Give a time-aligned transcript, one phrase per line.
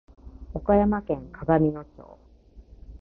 [0.55, 2.17] 岡山県鏡野町